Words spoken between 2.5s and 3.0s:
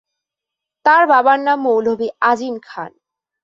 খান।